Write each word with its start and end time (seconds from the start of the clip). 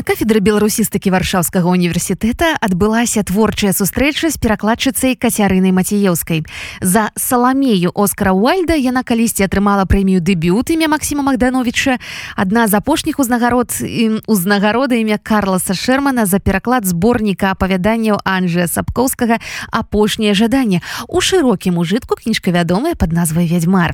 На 0.00 0.04
кафедры 0.04 0.40
беларусістыкі 0.40 1.10
варшаўскага 1.12 1.68
універсітэта 1.68 2.56
адбылася 2.64 3.20
творчая 3.20 3.76
сустрэча 3.76 4.30
з 4.32 4.40
перакладчыцай 4.40 5.12
кацярынай 5.12 5.76
маціеўскай 5.76 6.40
за 6.80 7.12
саламею 7.20 7.92
оскара 7.92 8.32
уальда 8.32 8.80
яна 8.80 9.04
калісьці 9.04 9.44
атрымала 9.44 9.84
прэмію 9.84 10.24
дэбют 10.24 10.72
імя 10.72 10.88
Масіма 10.88 11.20
магдановича 11.20 11.98
адна 12.32 12.64
з 12.64 12.80
апошніх 12.80 13.20
узнагарод 13.20 13.76
узнагарода 14.24 14.96
імя 14.96 15.20
карласа 15.20 15.76
шермана 15.76 16.24
за 16.24 16.40
пераклад 16.40 16.88
зборніка 16.88 17.52
апавяданняў 17.52 18.24
анжя 18.24 18.72
сапкоўскага 18.72 19.36
апошняе 19.68 20.32
жаданне 20.32 20.80
у 21.12 21.20
шырокім 21.20 21.76
ужытку 21.76 22.16
кніжка 22.16 22.56
вядомая 22.56 22.96
под 22.96 23.12
назвай 23.12 23.44
вядьмар 23.52 23.92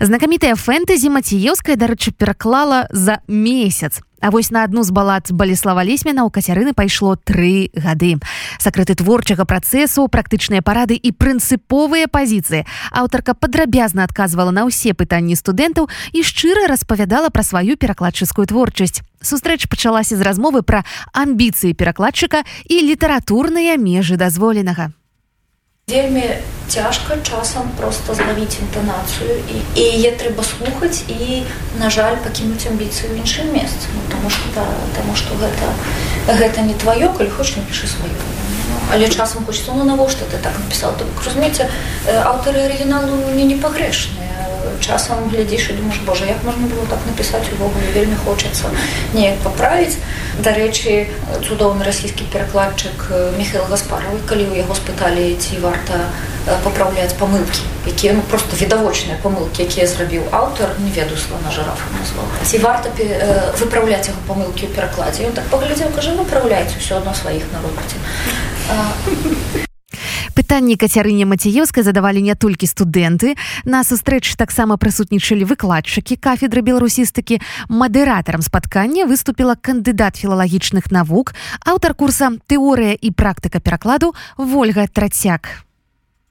знакамітая 0.00 0.56
фэнтэзі 0.56 1.12
маціеўская 1.12 1.76
дарэчы 1.76 2.16
пераклала 2.16 2.88
за 2.88 3.20
месяц 3.28 4.00
А 4.22 4.30
вось 4.30 4.50
на 4.50 4.62
адну 4.62 4.84
з 4.86 4.90
балат 4.94 5.32
балеслава 5.32 5.82
лесьмена 5.82 6.24
у 6.24 6.30
кацярыны 6.30 6.72
пайшло 6.72 7.16
тры 7.16 7.74
гады. 7.74 8.22
Сакрыты 8.62 8.94
творчага 8.94 9.44
працэсу 9.44 10.06
практычныя 10.06 10.62
парады 10.62 10.94
і 10.94 11.10
прынцыповыя 11.10 12.06
пазіцыі. 12.06 12.62
Аўтарка 12.94 13.34
падрабязна 13.34 14.06
адказвала 14.06 14.54
на 14.54 14.70
ўсе 14.70 14.94
пытанні 14.94 15.34
студэнтаў 15.34 15.90
і 16.14 16.22
шчыра 16.22 16.70
распавядала 16.70 17.34
пра 17.34 17.42
сваю 17.42 17.74
перакладчыцкую 17.74 18.46
творчасць. 18.46 19.02
Сустрэч 19.18 19.66
пачалася 19.66 20.14
з 20.14 20.22
размовы 20.22 20.62
пра 20.62 20.86
амбіцыі 21.10 21.74
перакладчыка 21.74 22.46
і 22.70 22.78
літаратурныя 22.86 23.74
межы 23.74 24.14
дазволенага 24.14 24.94
вельмі 25.92 26.24
цяжка 26.68 27.16
часам 27.20 27.68
просто 27.76 28.14
злавіць 28.14 28.56
інтанацыю 28.64 29.36
і, 29.54 29.56
і 29.76 29.82
яе 30.00 30.12
трэба 30.16 30.40
слухаць 30.40 31.04
і 31.08 31.44
на 31.78 31.90
жаль 31.90 32.16
пакінуць 32.24 32.64
амбіцыю 32.70 33.12
іншым 33.20 33.52
месцы 33.52 33.92
ну, 33.92 34.00
тому 34.08 34.30
что 34.30 34.48
да, 34.54 34.64
тому 34.96 35.16
что 35.16 35.36
гэта 35.36 35.68
гэта 36.40 36.64
не 36.64 36.74
тваё 36.74 37.12
калі 37.12 37.28
хочаш 37.28 37.56
напішы 37.56 37.86
сваю 37.92 38.16
ну, 38.16 38.76
але 38.92 39.08
часам 39.08 39.44
хочется 39.44 39.76
ну 39.76 39.84
навошта 39.84 40.24
ты 40.32 40.40
так 40.40 40.56
напісаў 40.64 40.96
разумееце 41.26 41.68
аўтары 42.24 42.64
арыгіналу 42.64 43.36
не 43.36 43.44
не 43.44 43.56
пагрэшныя 43.60 44.21
часам 44.80 45.28
глядзіш 45.30 45.70
і 45.70 45.72
думаешь 45.72 46.00
Боже 46.06 46.26
як 46.26 46.44
можна 46.44 46.66
было 46.66 46.86
так 46.90 46.98
напісаць 47.06 47.52
увогуле? 47.52 47.92
Вельмі 47.94 48.16
хочацца 48.24 48.70
неяк 49.14 49.38
паправіць 49.44 49.98
дарэчы 50.38 51.06
цудоўны 51.46 51.84
расійскі 51.84 52.24
перакладчык 52.32 53.10
михаил 53.38 53.64
гаспаровы 53.70 54.20
калі 54.26 54.50
ў 54.50 54.64
яго 54.64 54.74
спыталі 54.74 55.36
ці 55.36 55.60
варта 55.64 56.06
папраўляць 56.64 57.14
памылкі 57.18 57.62
якія 57.86 58.12
ну 58.12 58.22
просто 58.30 58.56
відавочныя 58.56 59.18
памылкі 59.22 59.62
якія 59.62 59.86
зрабіў 59.86 60.22
аўтар 60.30 60.74
не 60.78 60.90
ведаю 60.90 61.18
слова 61.18 61.50
жарафа 61.50 61.86
назвал 61.98 62.26
ці 62.44 62.58
варта 62.58 62.90
выпраўляць 63.58 64.08
яго 64.08 64.20
памылкі 64.26 64.66
ў 64.66 64.74
перакладзе? 64.74 65.26
Ён 65.30 65.36
так 65.38 65.46
паглядзеў 65.50 65.94
кажа 65.94 66.14
выпраўляйте 66.18 66.78
ўсё 66.78 67.02
адно 67.02 67.14
сваіх 67.14 67.46
народзе 67.52 69.66
пытанні 70.52 70.76
кацярыне 70.76 71.24
маціеўскай 71.24 71.80
задавалі 71.80 72.20
не 72.20 72.34
толькі 72.36 72.68
студэнты 72.68 73.40
на 73.64 73.80
сустрэч 73.88 74.36
таксама 74.36 74.76
прысутнічалі 74.76 75.48
выкладчыкі 75.48 76.20
кафедры 76.20 76.60
беларусістыкі. 76.60 77.40
Мадэратарам 77.72 78.44
спаткання 78.44 79.08
выступіла 79.08 79.56
кандыдат 79.56 80.20
філалагічных 80.20 80.92
навук 80.92 81.32
аўтар 81.64 81.96
курса 81.96 82.36
тэорыя 82.52 82.92
і 82.92 83.16
практыка 83.16 83.64
перакладу 83.64 84.12
ольга 84.36 84.84
трацяк 84.92 85.64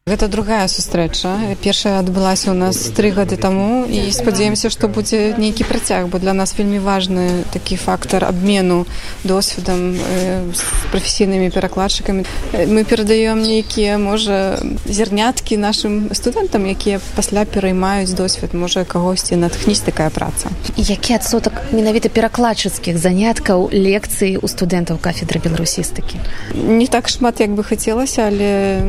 Гэта 0.09 0.27
другая 0.27 0.65
сустрэча. 0.65 1.53
Першая 1.61 2.01
адбылася 2.01 2.49
ў 2.49 2.57
нас 2.57 2.89
тры 2.89 3.13
гады 3.13 3.37
таму 3.37 3.85
і 3.85 4.09
спадзяемся, 4.09 4.73
што 4.73 4.89
будзе 4.89 5.37
нейкі 5.37 5.61
працяг, 5.61 6.09
бо 6.09 6.17
для 6.17 6.33
нас 6.33 6.57
вельмі 6.57 6.81
важны 6.81 7.45
такі 7.53 7.77
фактар 7.77 8.25
абмену 8.25 8.89
досведам 9.21 9.93
з 10.57 10.61
прафесійнымі 10.89 11.53
перакладчыкамі. 11.53 12.25
Мы 12.65 12.81
перадаём 12.81 13.45
нейкія 13.45 14.01
можа 14.01 14.57
зерняткі 14.89 15.61
нашым 15.61 16.09
студэнтам, 16.17 16.65
якія 16.65 16.97
пасля 17.13 17.45
пераймаюць 17.45 18.17
досвед, 18.17 18.57
можа 18.57 18.89
кагосьці 18.89 19.37
натхніць 19.37 19.85
такая 19.85 20.09
праца. 20.09 20.49
Які 20.81 21.21
адсотак 21.21 21.69
менавіта 21.69 22.09
перакладчыцкіх 22.09 22.97
заняткаў 22.97 23.69
лекцыі 23.69 24.41
ў 24.41 24.49
студэнтаў 24.49 24.97
кафедры 24.97 25.37
беларусістыкі. 25.37 26.17
Не 26.57 26.89
так 26.89 27.05
шмат 27.05 27.37
як 27.37 27.53
бы 27.53 27.61
хацелася, 27.61 28.33
але 28.33 28.81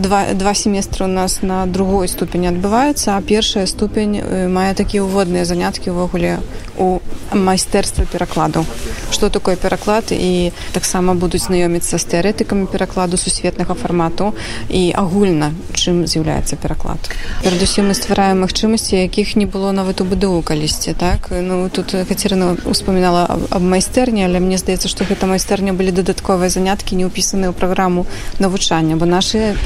два 0.00 0.37
два 0.38 0.54
семестры 0.54 1.04
у 1.04 1.08
нас 1.08 1.42
на 1.42 1.66
другой 1.66 2.08
ступені 2.08 2.48
адбываецца 2.54 3.18
а 3.18 3.20
першая 3.20 3.66
ступень 3.66 4.22
мае 4.48 4.72
такія 4.74 5.02
ўводныя 5.02 5.44
заняткі 5.44 5.90
ўвогуле 5.90 6.38
у 6.78 7.02
майстэрства 7.34 8.06
перакладу 8.06 8.64
что 9.10 9.30
такое 9.30 9.56
пераклад 9.56 10.04
і 10.10 10.52
таксама 10.72 11.14
будуць 11.14 11.42
знаёміцца 11.50 11.98
з 11.98 12.04
тэарэтыкамі 12.06 12.70
перакладу 12.70 13.16
сусветнага 13.16 13.74
фармату 13.74 14.34
і 14.68 14.92
агульна 14.94 15.52
чым 15.74 16.06
з'яўляецца 16.06 16.56
пераклад 16.56 17.10
перадусім 17.42 17.90
мы 17.90 17.94
ствараем 17.98 18.46
магчымасці 18.46 18.96
якіх 18.96 19.36
не 19.36 19.46
было 19.46 19.72
нават 19.72 20.00
у 20.00 20.04
БДУ 20.04 20.42
калісьці 20.42 20.94
так? 20.94 21.28
Ну 21.30 21.68
тут 21.68 21.92
кацерына 22.08 22.56
успамінала 22.64 23.26
аб 23.50 23.62
майстэрні 23.62 24.24
але 24.24 24.40
мне 24.40 24.58
здаецца 24.58 24.88
што 24.88 25.04
гэта 25.04 25.26
майстэрня 25.26 25.72
былі 25.72 25.92
дадатковыя 25.92 26.48
заняткі 26.48 26.96
не 26.96 27.10
ўпісаныя 27.10 27.50
ў 27.50 27.56
праграму 27.58 28.06
навучання 28.38 28.96
бо 28.96 29.04
нашы 29.04 29.58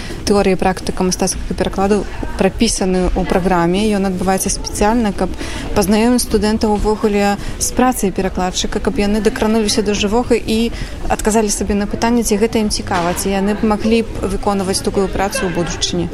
прадмет 0.00 0.26
тэорыі 0.30 0.54
практыка 0.54 1.02
мастацкага 1.02 1.54
перакладу 1.58 2.04
прапісаны 2.38 3.10
ў 3.10 3.22
праграме 3.26 3.82
ён 3.98 4.06
адбываецца 4.10 4.52
спецыяльна 4.52 5.10
каб 5.10 5.26
пазнаёміць 5.74 6.22
студэнтаў 6.22 6.78
увогуле 6.78 7.34
з 7.58 7.68
працай 7.74 8.14
перакладчыка 8.14 8.78
каб 8.78 9.02
яны 9.02 9.18
дакрануліся 9.26 9.82
да 9.82 9.90
жывога 9.98 10.38
і 10.38 10.70
адказалі 11.10 11.50
сабе 11.50 11.74
на 11.74 11.90
пытанне 11.90 12.22
ці 12.22 12.38
гэта 12.38 12.62
ім 12.62 12.70
цікава 12.70 13.18
ці 13.18 13.34
яны 13.34 13.58
б 13.58 13.66
маглі 13.74 14.06
б 14.06 14.30
выконваць 14.30 14.82
такую 14.86 15.10
працу 15.10 15.46
ў 15.46 15.54
будучыні 15.58 16.06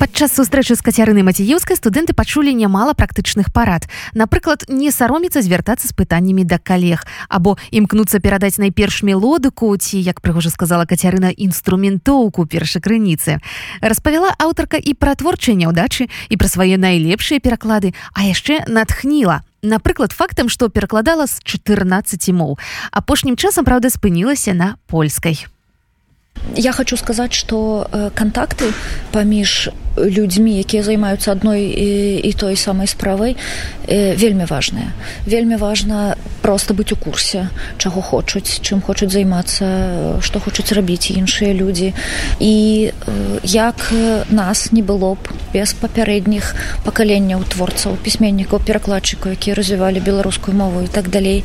падчас 0.00 0.32
сустрэчы 0.32 0.72
з 0.72 0.80
кацярыны 0.80 1.20
маціеўскай 1.20 1.76
студэнты 1.76 2.16
пачулі 2.16 2.56
нямала 2.56 2.96
практычных 2.96 3.52
парад. 3.52 3.84
Напрыклад 4.16 4.64
не 4.72 4.88
сароміцца 4.88 5.44
звяртацца 5.44 5.84
з 5.84 5.92
пытаннямі 5.92 6.48
да 6.48 6.56
калег 6.56 7.04
або 7.28 7.60
імкнуцца 7.68 8.16
перадаць 8.16 8.56
найперш 8.56 9.04
мелодыку 9.04 9.68
ці 9.76 10.00
як 10.00 10.24
прыгожа 10.24 10.48
сказала 10.48 10.88
кацярына 10.88 11.28
інструментоўку 11.36 12.48
першай 12.48 12.80
крыніцы 12.80 13.44
распавяла 13.84 14.32
аўтарка 14.40 14.80
і 14.80 14.96
пра 14.96 15.12
творчыя 15.20 15.52
няўдачы 15.52 16.08
і 16.08 16.34
пра 16.40 16.48
свае 16.48 16.80
найлепшыя 16.80 17.36
пераклады 17.36 17.92
а 18.16 18.24
яшчэ 18.24 18.64
натхніла. 18.72 19.44
Напрыклад 19.60 20.16
фактам 20.16 20.48
што 20.48 20.72
перакладала 20.72 21.28
з 21.28 21.44
14 21.44 22.32
моў. 22.32 22.56
Апошнім 22.88 23.36
часам 23.36 23.68
праўда 23.68 23.92
спынілася 23.92 24.56
на 24.56 24.80
польскай 24.88 25.44
Я 26.56 26.72
хочу 26.72 26.96
сказаць, 26.96 27.32
што 27.32 27.86
кантакты 28.14 28.72
паміж 29.12 29.70
людзьмі, 29.96 30.54
якія 30.62 30.82
займаюцца 30.82 31.32
адной 31.32 31.66
і, 31.66 31.90
і 32.22 32.32
той 32.32 32.56
самай 32.56 32.86
справай 32.86 33.36
вельмі 33.88 34.46
важныя. 34.46 34.94
Вельмі 35.26 35.56
важна 35.56 36.16
проста 36.42 36.74
быць 36.74 36.92
у 36.94 36.96
курсе, 36.96 37.50
чаго 37.76 38.00
хочуць, 38.00 38.62
чым 38.62 38.80
хочуць 38.80 39.10
займацца, 39.12 40.22
што 40.22 40.40
хочуць 40.40 40.72
рабіць 40.72 41.10
іншыя 41.10 41.52
людзі. 41.52 41.92
І 42.40 42.90
як 43.42 43.92
нас 44.30 44.72
не 44.72 44.82
было 44.82 45.14
б 45.14 45.34
без 45.52 45.74
папярэдніх 45.74 46.54
пакаленняў 46.86 47.44
творцаў, 47.44 47.98
пісьменнікаў, 48.00 48.62
перакладчыкаў, 48.62 49.34
якія 49.36 49.58
развівалі 49.58 50.00
беларускую 50.00 50.56
мову 50.56 50.86
і 50.86 50.88
так 50.88 51.10
далей, 51.10 51.44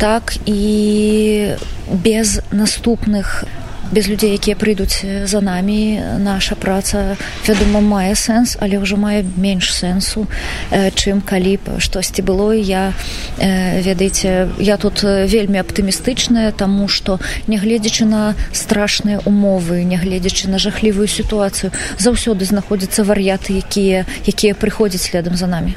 так 0.00 0.34
і 0.46 1.54
без 1.86 2.40
наступных 2.50 3.44
без 3.92 4.08
людзей 4.08 4.34
якія 4.34 4.56
прыйдуць 4.56 5.04
за 5.26 5.40
намі 5.40 6.00
наша 6.18 6.54
праца 6.54 7.16
вядома 7.46 7.80
мае 7.80 8.14
сэнс 8.14 8.56
але 8.60 8.78
ўжо 8.78 8.96
мае 8.96 9.24
менш 9.36 9.72
сэнсу 9.74 10.26
чым 10.72 11.20
калі 11.20 11.56
б 11.58 11.78
штосьці 11.78 12.22
было. 12.22 12.52
Я 12.54 12.92
ведаеце 13.38 14.48
я 14.58 14.76
тут 14.76 15.02
вельмі 15.02 15.60
аптымістычная 15.60 16.52
таму 16.52 16.88
што 16.88 17.18
нягледзячы 17.46 18.04
на 18.04 18.34
страшныя 18.52 19.20
умовы 19.24 19.84
нягледзячы 19.84 20.48
на 20.48 20.58
жахлівую 20.58 21.08
сітуацыю 21.08 21.72
заўсёды 21.98 22.44
знаходзяцца 22.44 23.04
вар'яты 23.04 23.58
якія 23.58 24.06
якія 24.26 24.54
прыходзяць 24.54 25.04
следам 25.08 25.36
за 25.36 25.46
намі 25.46 25.74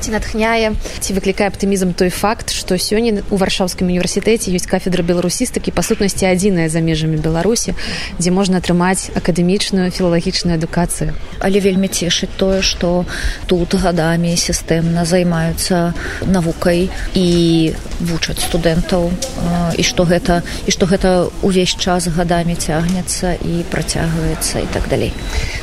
ці 0.00 0.14
натхняе 0.14 0.74
ці 1.00 1.10
выклікае 1.16 1.48
аптымізм 1.50 1.92
той 1.92 2.10
факт 2.10 2.54
што 2.54 2.78
сёння 2.78 3.22
у 3.30 3.36
варшаўскім 3.36 3.90
універсітэце 3.90 4.54
ёсць 4.54 4.68
кафедра 4.70 5.02
беларусістыкі 5.02 5.74
па 5.74 5.82
сутнасці 5.82 6.30
адзіная 6.30 6.68
за 6.68 6.80
межамі 6.80 7.18
беларусі 7.18 7.74
дзе 8.18 8.30
можна 8.30 8.62
атрымаць 8.62 9.10
акадэмічную 9.18 9.90
філалагічную 9.90 10.56
адукацыю 10.58 11.14
але 11.40 11.60
вельмі 11.60 11.88
цешыць 11.88 12.32
тое 12.36 12.62
што 12.62 13.04
тут 13.46 13.74
гадамі 13.74 14.34
сістэмна 14.36 15.04
займаюцца 15.04 15.94
навукай 16.26 16.90
і 17.14 17.28
вучаць 18.00 18.40
студэнтаў 18.44 19.10
і 19.74 19.82
што 19.82 20.04
гэта 20.04 20.42
і 20.66 20.70
што 20.70 20.86
гэта 20.86 21.28
ўвесь 21.42 21.74
час 21.74 22.08
гадамі 22.08 22.54
цягнецца 22.54 23.34
і 23.42 23.64
працягваецца 23.70 24.62
і 24.62 24.68
так 24.72 24.88
далей. 24.88 25.12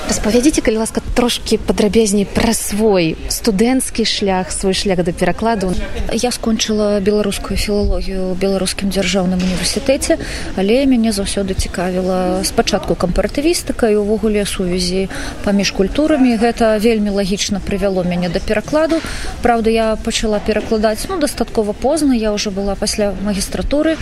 Распавядзіце 0.08 0.62
калі 0.62 0.84
ласка 0.84 1.02
трошки 1.16 1.58
падрабязней 1.58 2.28
пра 2.28 2.54
свой 2.54 3.16
студэнцкі 3.30 4.04
шлях 4.04 4.25
свой 4.50 4.74
шлях 4.74 5.04
да 5.04 5.12
перакладу. 5.12 5.74
Я 6.12 6.32
скончыла 6.32 7.00
беларускую 7.00 7.58
філалогію 7.58 8.36
беларускім 8.40 8.90
дзяржаўным 8.90 9.40
універсітэце 9.40 10.18
але 10.56 10.86
мяне 10.86 11.12
заўсёды 11.12 11.54
цікавіла 11.54 12.44
спачатку 12.44 12.96
кампаратывістыка 12.96 13.90
і 13.92 14.00
увогуле 14.02 14.46
сувязі 14.46 15.10
паміж 15.44 15.72
культурамі. 15.72 16.38
Гэта 16.38 16.80
вельмі 16.80 17.10
лагічна 17.10 17.60
прывяло 17.60 18.04
мяне 18.04 18.30
да 18.30 18.40
перакладу. 18.40 19.02
Праўда 19.42 19.70
я 19.70 19.88
пачала 19.96 20.40
перакладаць 20.40 21.06
ну 21.10 21.20
дастаткова 21.20 21.74
позна. 21.74 22.14
Я 22.16 22.32
уже 22.32 22.50
была 22.52 22.76
пасля 22.76 23.14
магістратуры 23.24 23.98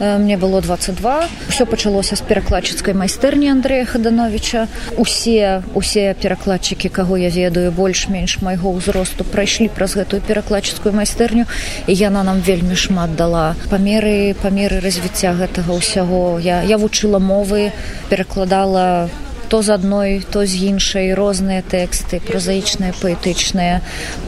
мне 0.00 0.36
было 0.36 0.60
22 0.62 1.28
все 1.48 1.66
пачалося 1.66 2.16
з 2.16 2.22
перакладчыцкай 2.22 2.94
майстэрні 2.94 3.50
Андрея 3.50 3.84
хадановича 3.84 4.66
усе 4.96 5.62
усе 5.74 6.14
перакладчыкі 6.14 6.88
каго 6.88 7.16
я 7.16 7.28
ведаю 7.28 7.72
больш-менш 7.72 8.40
майго 8.42 8.70
ўзросту 8.70 9.24
прайшлі 9.24 9.68
праз 9.68 9.98
гэтую 9.98 10.20
перакладчыцкую 10.22 10.94
майстэрню 10.94 11.46
і 11.86 11.92
яна 11.94 12.22
нам 12.22 12.40
вельмі 12.40 12.76
шмат 12.76 13.16
дала 13.16 13.54
памеры 13.70 14.34
памеры 14.42 14.80
развіцця 14.80 15.34
гэтага 15.34 15.74
ўсяго. 15.74 16.38
Я 16.38 16.62
я 16.62 16.78
вучыла 16.78 17.18
мовы 17.18 17.72
перакладала 18.10 19.08
то 19.48 19.62
з 19.62 19.74
адной 19.74 20.22
то 20.30 20.46
з 20.46 20.54
іншай. 20.68 21.14
Розныя 21.14 21.62
тэксты 21.64 22.20
празаічныя 22.20 22.92
паэтычныя. 23.00 23.80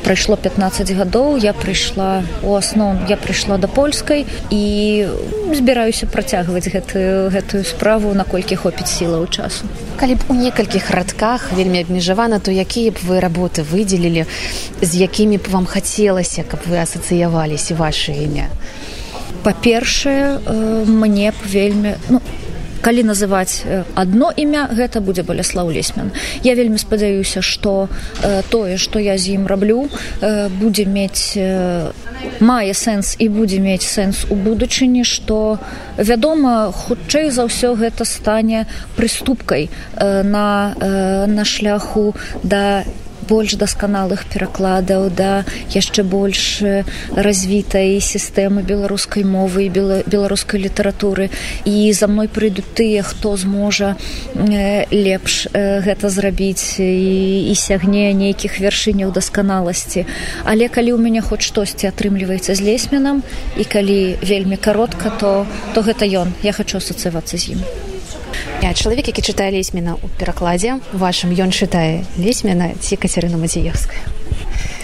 Прайшло 0.03 0.37
15 0.37 0.91
гадоў 0.97 1.37
я 1.37 1.53
прыйшла 1.53 2.25
у 2.43 2.57
асноў 2.57 3.07
я 3.09 3.17
прыйшла 3.17 3.59
да 3.61 3.69
польскай 3.69 4.27
і 4.51 4.63
збіраюся 5.53 6.07
працягваць 6.07 6.69
гэтую 6.73 7.31
гэтую 7.31 7.65
справу 7.65 8.15
наколькі 8.15 8.57
хопіць 8.57 8.89
сілаў 8.89 9.29
часу. 9.29 9.69
Калі 10.01 10.17
б 10.17 10.21
у 10.29 10.35
некалькіх 10.35 10.91
радках 10.91 11.53
вельмі 11.53 11.85
абмежавана 11.85 12.41
то 12.41 12.51
якія 12.51 12.91
б 12.91 12.99
вы 13.05 13.21
работы 13.21 13.63
выдзелілі 13.63 14.25
з 14.81 14.91
якімі 14.97 15.39
б 15.39 15.47
вам 15.53 15.67
хацелася 15.67 16.43
каб 16.49 16.65
вы 16.65 16.81
асацыяваліся 16.81 17.77
ваше 17.77 18.13
імя? 18.13 18.49
Па-першае 19.43 20.41
мне 20.87 21.31
б 21.31 21.39
вельмі 21.45 21.95
ну 22.09 22.21
калі 22.81 23.05
называць 23.05 23.65
одно 23.95 24.33
імя 24.37 24.69
гэта 24.73 25.01
будзе 25.01 25.23
баляслаў 25.23 25.71
лесьмян 25.71 26.13
я 26.45 26.55
вельмі 26.55 26.79
спадзяюся 26.79 27.43
что 27.43 27.89
э, 28.23 28.43
тое 28.51 28.77
что 28.77 28.99
я 28.99 29.19
з 29.19 29.37
ім 29.37 29.47
раблю 29.47 29.89
э, 30.21 30.49
будзе 30.49 30.85
мець 30.87 31.35
э, 31.37 31.93
мае 32.41 32.75
сэнс 32.75 33.17
і 33.19 33.29
будзе 33.29 33.61
мець 33.61 33.85
сэнс 33.85 34.27
у 34.31 34.35
будучыні 34.35 35.05
что 35.05 35.59
вядома 35.97 36.73
хутчэй 36.73 37.31
за 37.31 37.45
ўсё 37.49 37.77
гэта 37.77 38.05
стане 38.05 38.67
прыступкай 38.97 39.69
э, 39.69 40.23
на 40.23 40.75
э, 40.81 41.27
на 41.27 41.45
шляху 41.45 42.15
да 42.43 42.85
больш 43.31 43.55
дасканалых 43.55 44.27
перакладаў 44.27 45.07
да 45.15 45.45
яшчэ 45.71 46.03
больш 46.03 46.63
развітай 47.15 48.01
сістэмы 48.03 48.67
беларускай 48.67 49.23
мовы 49.23 49.67
і 49.67 49.71
беларускай 50.11 50.61
літаратуры. 50.67 51.31
І 51.65 51.93
за 51.95 52.11
мной 52.11 52.27
прыйдуць 52.27 52.67
тыя 52.75 53.07
хто 53.07 53.37
зможа 53.39 53.95
лепш 54.35 55.47
гэта 55.55 56.11
зрабіць 56.11 56.83
і, 56.83 57.51
і 57.51 57.55
сягне 57.55 58.11
нейкіх 58.15 58.59
вяршыняў 58.59 59.15
дасканаласці. 59.15 60.07
Але 60.45 60.67
калі 60.69 60.97
ў 60.97 60.99
мяне 60.99 61.23
хоць 61.23 61.47
штосьці 61.47 61.91
атрымліваецца 61.93 62.59
з 62.59 62.61
лесьмянам 62.67 63.23
і 63.57 63.65
калі 63.65 64.01
вельмі 64.23 64.59
каротка 64.59 65.15
то 65.21 65.47
то 65.75 65.87
гэта 65.87 66.05
ён. 66.07 66.35
Я 66.43 66.53
хочу 66.53 66.83
асацыявацца 66.83 67.39
з 67.39 67.55
ім 67.55 67.90
чалавек 68.61 69.09
які 69.09 69.23
чытае 69.25 69.51
лесьмена 69.57 69.97
ў 69.97 70.07
перакладзе 70.21 70.79
вашым 70.93 71.33
ён 71.33 71.51
чытае 71.51 72.05
лесьмена 72.21 72.77
ці 72.77 73.01
кацярына 73.01 73.41
мазіевская 73.41 74.20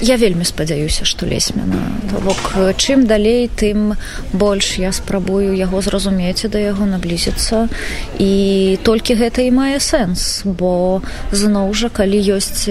я 0.01 0.17
вельмі 0.17 0.45
спадзяюся 0.45 1.05
што 1.05 1.27
лесьмена 1.27 1.97
то 2.11 2.21
бок 2.21 2.55
чым 2.77 3.07
далей 3.07 3.49
тым 3.49 3.97
больш 4.33 4.77
я 4.79 4.93
спрабую 4.93 5.57
яго 5.57 5.81
зразумець 5.81 6.45
і 6.45 6.49
да 6.49 6.59
яго 6.59 6.87
наблізіцца. 6.87 7.69
І 8.19 8.79
толькі 8.85 9.17
гэта 9.17 9.43
і 9.43 9.51
мае 9.51 9.81
сэнс 9.81 10.45
бо 10.45 11.03
зноў 11.33 11.73
жа 11.75 11.89
калі 11.89 12.21
ёсць 12.37 12.69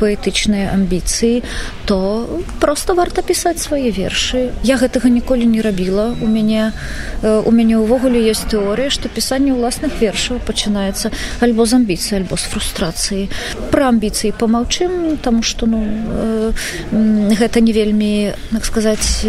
паэтычныя 0.00 0.72
амбіцыі 0.74 1.42
то 1.84 2.26
просто 2.60 2.94
варта 2.94 3.22
пісаць 3.22 3.60
свае 3.60 3.90
вершы. 3.90 4.50
Я 4.64 4.76
гэтага 4.80 5.08
ніколі 5.08 5.44
не 5.46 5.60
рабіла. 5.60 6.16
У 6.20 6.26
мяне 6.26 6.72
у 7.22 7.50
мяне 7.50 7.76
ўвогуле 7.76 8.24
ёсць 8.32 8.48
тэорыя 8.48 8.88
што 8.88 9.08
пісанне 9.08 9.52
ўласных 9.52 10.00
вершаў 10.00 10.40
пачынаецца 10.40 11.12
альбо 11.44 11.66
з 11.68 11.80
амбіцыі 11.80 12.24
альбо 12.24 12.36
з 12.40 12.48
фрустрацыі. 12.48 13.28
Пра 13.70 13.92
амбіцыі 13.92 14.32
памаўчым 14.32 15.20
таму 15.20 15.42
што 15.42 15.66
ну 15.66 15.84
гэта 16.90 17.60
не 17.60 17.72
вельмі 17.72 18.32
так 18.52 18.64
сказаць 18.64 19.26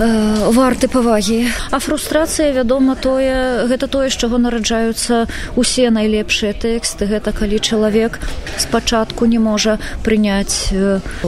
варты 0.00 0.88
павагі 0.88 1.44
а 1.70 1.78
фрустрацыя 1.78 2.52
вядома 2.56 2.96
тое 2.96 3.68
гэта 3.68 3.86
тое 3.86 4.08
з 4.08 4.16
чаго 4.16 4.40
нараджаюцца 4.40 5.28
усе 5.56 5.90
найлепшыя 5.92 6.56
тэксты. 6.56 7.04
Гэта 7.04 7.36
калі 7.36 7.60
чалавек 7.60 8.16
спачатку 8.56 9.26
не 9.26 9.38
можа 9.38 9.76
прыняць 10.00 10.72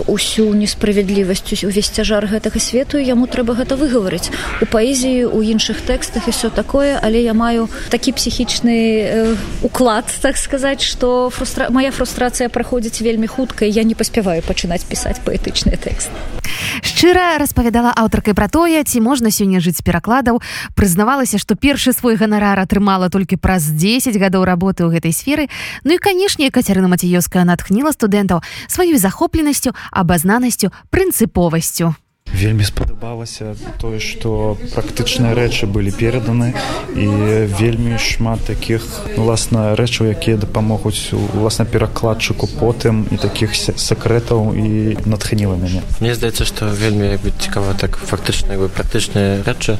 усю 0.09 0.55
несправядлівасць 0.57 1.65
увесь 1.69 1.93
цяжар 1.93 2.25
гэтага 2.27 2.57
свету 2.61 2.97
яму 2.97 3.29
трэба 3.29 3.61
гэта 3.61 3.77
выгаварыць. 3.77 4.33
У 4.63 4.67
паэзіі 4.67 5.29
у 5.29 5.45
іншых 5.45 5.85
тэкстах 5.85 6.29
і 6.29 6.33
все 6.33 6.49
такое 6.49 6.97
але 6.97 7.21
я 7.21 7.35
маю 7.37 7.69
такі 7.93 8.17
псіхічны 8.17 9.37
уклад 9.63 10.09
так 10.23 10.37
сказаць 10.37 10.81
что 10.81 11.29
фрустра... 11.29 11.69
моя 11.69 11.93
фрустрацыя 11.93 12.49
праходзіць 12.49 13.05
вельмі 13.05 13.27
хутка 13.27 13.69
я 13.69 13.85
не 13.85 13.95
паспяваю 13.95 14.41
пачынаць 14.41 14.89
пісаць 14.89 15.21
паэтычныя 15.21 15.77
тэксты 15.77 16.42
шчыра 16.83 17.39
распавядала 17.39 17.93
аўтаркай 17.95 18.35
пра 18.35 18.49
тое 18.49 18.83
ці 18.85 19.01
можна 19.01 19.31
сёння 19.31 19.61
жыць 19.61 19.81
перакладаў. 19.81 20.43
Прызнавалася 20.75 21.39
што 21.39 21.55
першы 21.55 21.93
свой 21.93 22.17
ганарар 22.17 22.59
атрымала 22.61 23.09
толькі 23.09 23.41
праз 23.41 23.71
10 23.71 24.17
гадоў 24.19 24.45
работы 24.45 24.85
ў 24.85 24.99
гэтай 24.99 25.15
сферы. 25.15 25.49
Ну 25.85 25.97
і 25.97 26.03
канешне 26.03 26.51
кацярына 26.51 26.91
маціёўская 26.91 27.47
натхніла 27.47 27.93
студэнтаў 27.93 28.43
сваёй 28.69 28.99
захопленасцю 28.99 29.73
абазнанасцю 29.91 30.75
прынцыповасцю 30.91 31.95
вельмі 32.43 32.65
спадабалася 32.65 33.55
тое 33.79 34.01
што 34.03 34.59
практычныя 34.75 35.31
рэчы 35.37 35.69
былі 35.71 35.95
пераданы 35.95 36.51
і 36.99 37.07
вельмі 37.55 38.01
шмат 38.03 38.43
такіх 38.49 38.83
уласна 39.15 39.77
рэчаў 39.79 40.11
якія 40.11 40.41
дапамогуць 40.43 41.15
уласна 41.15 41.65
перакладчыку 41.65 42.51
потым 42.59 43.07
і 43.15 43.21
такіх 43.23 43.55
сакрэтаў 43.55 44.59
і 44.59 44.99
натхніла 45.07 45.55
мяне. 45.55 45.87
Мне 46.01 46.19
здаецца 46.19 46.49
што 46.49 46.67
вельмі 46.67 47.15
бы 47.23 47.31
цікава 47.31 47.79
так 47.79 47.95
фактычна 47.97 48.59
бы 48.59 48.67
практычныя 48.67 49.47
рэчы. 49.47 49.79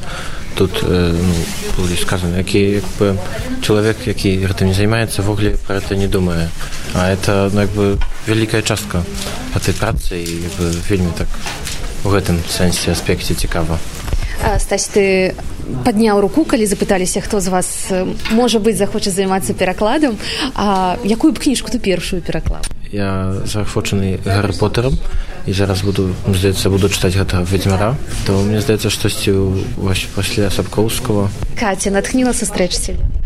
Тут 0.55 0.85
э, 0.85 1.17
ну, 1.77 1.83
сказано 1.97 2.37
які 2.37 2.85
бы 2.99 3.17
чалавек 3.65 4.07
які 4.07 4.37
гэтым 4.45 4.71
не 4.71 4.77
займаецца 4.77 5.25
ввогуле 5.25 5.57
про 5.67 5.81
это 5.81 5.95
не 5.95 6.07
думае. 6.07 6.47
А 6.93 7.09
это 7.09 7.49
ну, 7.51 7.65
бы 7.75 7.97
вялікая 8.27 8.61
частка 8.61 9.03
этой 9.55 9.73
працы 9.73 10.21
і 10.21 10.47
вельмі 10.87 11.11
так 11.17 11.27
у 12.03 12.09
гэтым 12.09 12.39
сэнсе 12.49 12.91
аспекце 12.91 13.33
цікава 13.33 13.79
стаць 14.59 14.87
ты 14.91 15.33
падняў 15.85 16.19
руку 16.21 16.43
калі 16.43 16.65
запыталіся 16.67 17.21
хто 17.23 17.39
з 17.39 17.47
вас 17.47 17.67
можа 18.31 18.59
быць 18.59 18.77
захоча 18.77 19.11
займацца 19.11 19.53
перакладам 19.53 20.17
а 20.55 20.97
якую 21.03 21.33
б 21.33 21.39
кніжку 21.39 21.71
ты 21.71 21.79
першую 21.79 22.21
пераклаў? 22.21 22.61
Я 22.91 23.41
захвочаны 23.45 24.19
гарри 24.25 24.53
поттером 24.59 24.97
і 25.47 25.53
зараз 25.53 25.81
буду 25.81 26.13
здаецца 26.27 26.69
буду 26.69 26.87
чытаць 26.87 27.15
гэтага 27.15 27.43
ведзьмара 27.47 27.95
то 28.27 28.39
мне 28.43 28.61
здаецца 28.61 28.89
штосьці 28.89 29.31
пасля 30.15 30.51
сапкоўскага 30.51 31.29
каця 31.59 31.91
натхніла 31.91 32.33
сустрэчці 32.33 32.95
э, 32.99 33.22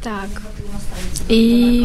так. 0.00 0.42
І 1.28 1.40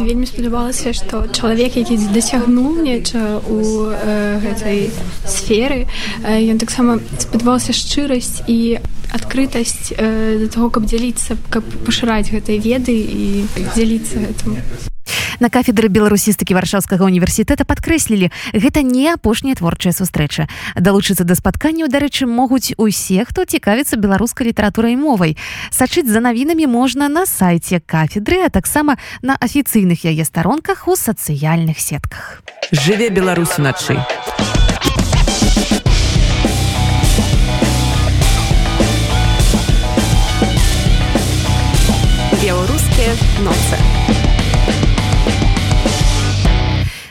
вельмі 0.07 0.25
спадабалася 0.25 0.93
што 0.93 1.27
чалавек 1.27 1.75
які 1.77 1.97
дасягнуў 2.15 2.79
неча 2.83 3.41
у 3.43 3.89
э, 3.91 4.39
гэтай 4.39 4.89
сферы 5.27 5.87
э, 6.23 6.39
ён 6.51 6.57
таксама 6.57 6.99
спадабалася 7.19 7.75
шчырасць 7.75 8.43
і 8.47 8.79
адкрытасць 9.11 9.93
э, 9.97 10.39
да 10.39 10.47
таго 10.47 10.69
каб 10.69 10.87
дзяліцца 10.87 11.37
каб 11.49 11.67
пашыраць 11.83 12.31
гэтай 12.31 12.57
веды 12.57 12.95
і 12.95 13.45
дзяліцца 13.75 14.23
гэтым 14.23 14.92
на 15.43 15.51
кафедры 15.51 15.91
беларусістыкі 15.91 16.55
варшаўскага 16.55 17.03
універсітэта 17.03 17.67
падкрэслілі 17.67 18.31
гэта 18.55 18.79
не 18.79 19.11
апошняя 19.11 19.59
творчая 19.59 19.91
сустрэча. 19.91 20.47
Далучыцца 20.79 21.27
да 21.27 21.35
спатканняў 21.35 21.91
дарэчы 21.91 22.23
могуць 22.31 22.71
усе 22.79 23.27
хто 23.27 23.43
цікавіцца 23.43 23.99
беларускай 23.99 24.47
літаратурай 24.47 24.95
мовай. 24.95 25.35
Сачыць 25.67 26.07
за 26.07 26.23
навінамі 26.23 26.71
можна 26.71 27.11
на 27.11 27.27
сайце 27.27 27.83
кафедры 27.83 28.39
а 28.47 28.49
таксама 28.49 28.95
на 29.21 29.35
афіцыйных 29.35 30.07
яе 30.07 30.23
старонках 30.23 30.87
у 30.87 30.95
сацыяльных 30.95 31.75
сетках. 31.75 32.39
Жыве 32.71 33.11
беларусь 33.11 33.59
уначы. 33.59 33.99
Беларускія 42.39 43.11
ноцы 43.43 44.22